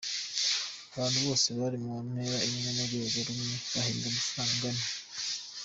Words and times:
Abantu 0.95 1.17
bose 1.25 1.47
bari 1.59 1.77
mu 1.85 1.95
ntera 2.07 2.37
imwe, 2.47 2.69
mu 2.77 2.83
rwego 2.87 3.17
rumwe 3.27 3.55
bahembwa 3.73 4.07
amafaranga 4.11 4.47
angana. 4.55 4.83